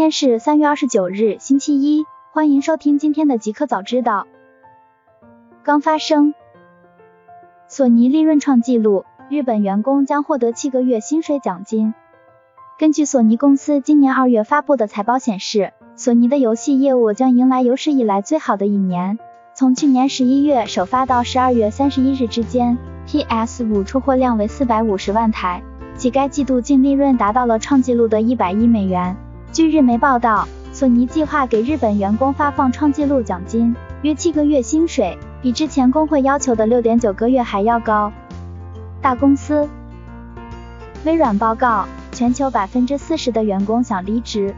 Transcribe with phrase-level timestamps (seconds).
[0.00, 4.26] 今天是三月二十九日，星期一，欢迎收听今天的极客早知道。
[5.62, 6.32] 刚发生，
[7.68, 11.92] 索尼利润创纪录，日本员工将获得七个月薪水奖金。
[12.78, 19.18] 根据索尼公司今年二月发布的财报显示，索尼的游戏业务将迎来有史以来最好的一年。
[19.52, 25.62] 从去年十一月首发到十二月三十一日之间，PS 五出货量为四百五十万台，
[25.94, 29.14] 其该季度净利润达到了创纪录的一百亿美元。
[29.52, 38.12] 据日媒报道，索尼计划给日本员工发放创纪录奖金，约七个月薪水，比之前工会要求的六点九个月还要高。
[39.02, 39.68] 大公司，
[41.04, 44.54] 微软报告，全球百分之四十的员工想离职。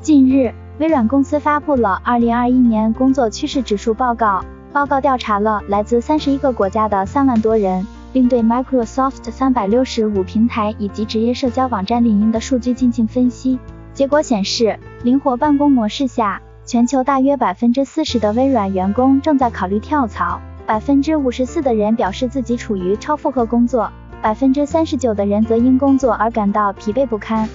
[0.00, 13.58] 近日，微软公司发布了二零二一年工作趋势指数报告，报告调查了来自三十一个国家的三万多人，并对 Microsoft 三百六十五平台以及职业社交网站领域的数据进行分析。
[13.94, 23.88] 结果显示，灵活办公模式下，全球大约百分之四十的微软员工正在考虑跳槽，百分之五十四的人表示自己处于超负荷工作，
[24.20, 27.48] 百分之三十九的人则因工作而感到疲惫不堪。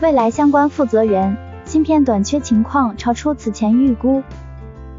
[0.00, 4.22] 未来相关负责人，芯片短缺情况超出此前预估。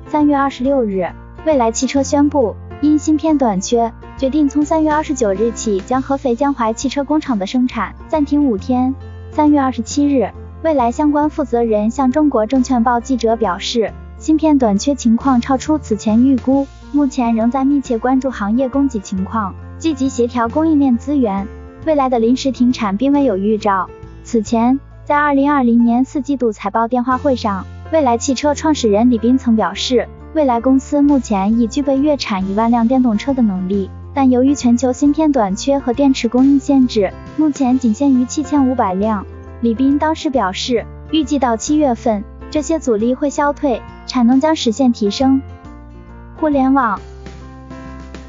[0.06, 1.10] 三月二十六日，
[1.44, 8.94] 蔚来汽车宣布，因芯片短缺，决定从三月二十九日起将合肥江淮汽车工厂的生产暂停五天。
[9.32, 10.30] 三月二十七日。
[10.64, 21.48] 未来相关负责人向中国证券报记者表示，芯片短缺情况超出此前预估，目前仍在密切关注行业供给情况，积极协调供应链资源。
[21.88, 23.90] 未来的临时停产并未有预兆。
[24.24, 39.26] 此前，在二零二零年四季度财报电话会上，未来汽车创始人李斌曾表示，未来公司目前已具备月产一万辆电动车的能力，但由于全球芯片短缺和电池供应限制，目前仅限于七千五百辆。
[39.62, 45.40] 李斌当时表示，预计到七月份，这些阻力会消退，产能将实现提升。
[46.40, 47.00] 互联网，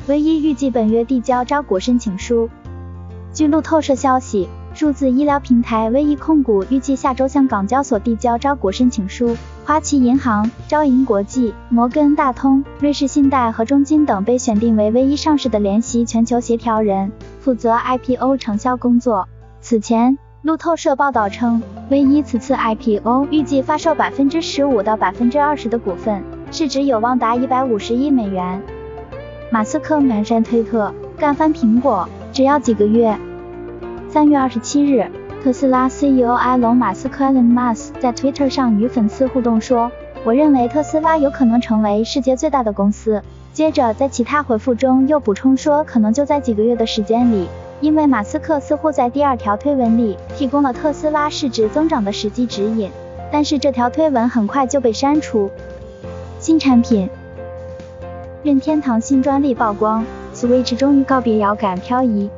[0.09, 2.51] 唯一预计本月递交招股申请书。
[3.33, 9.35] 据路透社消息，数字医疗平台唯一控股预计下周向港交所递交招股申请书。
[9.65, 17.11] 花旗银行、招银国际、摩根大通、瑞士信贷和中金等被选定为唯一上市的联席全球协调人，
[17.41, 19.27] 负责 IPO 承销工作。
[19.63, 20.19] 此前。
[20.43, 26.21] 路透社报道称，唯一此次 IPO 预计发售百分之十五到百分之二十的股份，
[26.51, 28.61] 市值有望达一百五十亿美元。
[29.53, 33.17] 马斯克满山推特，干翻苹果，只要几个月。
[34.09, 35.09] 三月二十七日，
[35.45, 39.93] 特斯拉 CEO 埃隆·马斯克 Elon Musk 在 Twitter 上与粉丝互动说
[40.27, 43.23] ：“我认为特斯拉有可能成为世界最大的公司。”
[43.55, 47.47] 接着在其他回复中又补充说：“可能就在几个月的时间里。”
[47.83, 52.89] 因为马斯克似乎在第二条推文里提供了特斯拉市值增长的实际指引，
[53.33, 55.51] 但是这条推文很快就被删除。
[56.39, 57.11] 新产品，
[58.45, 62.31] 任天堂新专利曝光，Switch 终于告别遥感漂移。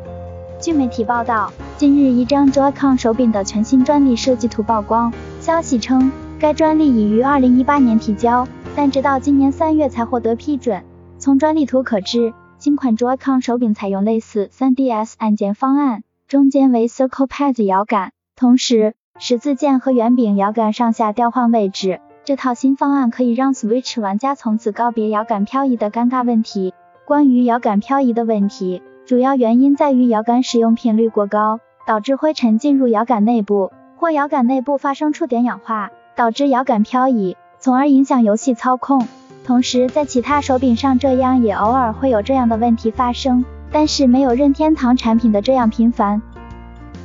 [0.59, 5.13] 据媒体报道，近日一张 Joy-Con 手柄的全新专利设计图曝光，
[5.43, 6.11] 消息称
[6.41, 10.83] 该专利已于2018年提交，但直到今年三月才获得批准。
[11.19, 12.33] 从专利图可知。
[12.65, 22.01] 新款 Joy-Con 手柄采用类似 3DS 按键方案，中间为 Circle Pad 摇杆，同时十字键和圆柄摇杆上下调换位置。
[22.25, 26.73] 这套新方案可以让 Switch 玩家从此告别摇杆漂移的尴尬问题。
[27.05, 39.07] 关于摇杆漂移的问题，主要原因在于摇杆使用频率过高，导致灰尘进入摇杆内部，或摇杆内部发生触点氧化，导致摇杆漂移，从而影响游戏操控。
[39.45, 46.23] 同时，在其他手柄上，这样也偶尔会有这样的问题发生，但是没有任天堂产品的这样频繁。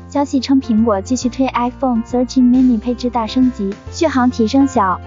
[0.08, 5.02] 消息称，苹果继续推 iPhone 13 mini 配置大升级，续航提升小。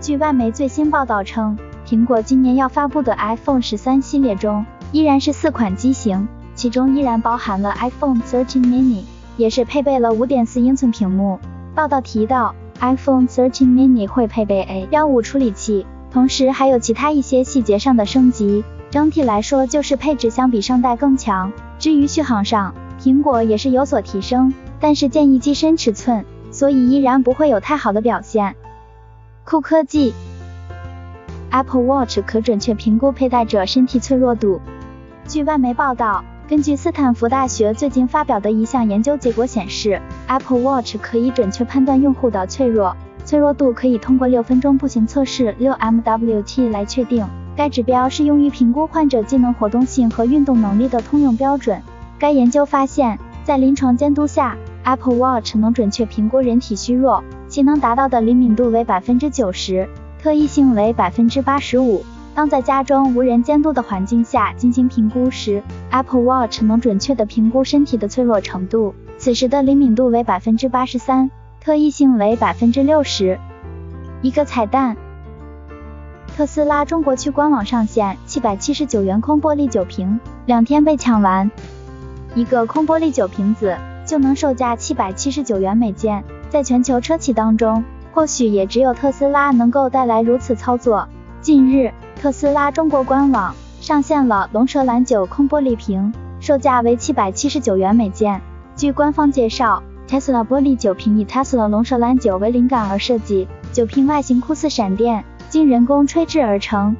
[0.00, 9.02] 据外媒最新报道称，苹果今年要发布的 iPhone 十三系列中，依然是四款机型，其中依然包含了 iPhone 13 mini，
[9.36, 11.38] 也是配备了5.4英寸屏幕。
[11.74, 15.86] 报道提到，iPhone 13 mini 会配备 A 幺五处理器。
[16.12, 21.50] 同时还有其他一些细节上的升级，整体来说就是配置相比上代更强。
[21.78, 28.54] 至于续航上，苹果也是有所提升，但是建议机身尺寸，所以依然不会有太好的表现。
[29.44, 30.12] 酷科技
[31.50, 34.60] ，Apple Watch 可准确评估佩戴者身体脆弱度。
[35.26, 42.94] 据外媒报道，根据斯坦福大学最近发表的一项研究结果显示，Apple Watch 可以准确判断用户的脆弱。
[43.24, 47.26] 脆弱度可以通过六分钟步行测试六 MWT 来确定。
[47.54, 51.80] 该指标是用于评估患者机能活动性和运动能力的通用标准。
[52.18, 59.88] 该研究发现，在临床监督下，Apple Watch 能准确评估人体虚弱、其能达到的灵敏度为百分之九十，
[60.18, 62.02] 特异性为百分之八十五。
[62.34, 71.30] 当在家中无人监督的环境下进行评估时，Apple Watch 能准确地评估身体的脆弱程度，此时的灵敏度为百分之八十三，
[71.64, 73.38] 特异性为百分之六十。
[74.20, 74.96] 一个彩蛋，
[76.36, 81.48] 特斯拉中国区官网上线七百七十九元空玻璃酒瓶，两天被抢完。
[82.34, 91.06] 一个空玻璃酒瓶子就能售价七百七十九元每件，在全球车企当中，或许也只有特斯拉能够带来如此操作。
[91.40, 98.42] 近日，特斯拉中国官网上线了龙舌兰酒空玻璃瓶，售价为七百七十九元每件。
[98.74, 99.80] 据官方介绍
[100.12, 106.94] ，Tesla 玻璃酒瓶以 Tesla 龙舌兰酒为灵感而设计，酒瓶外形酷似闪电，经人工吹制而成，